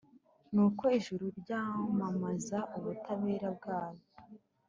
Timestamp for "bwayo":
3.57-4.03